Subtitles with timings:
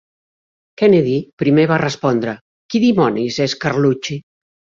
[0.81, 2.33] Kennedy primer va respondre
[2.73, 4.19] "Qui dimonis és Carlucci?"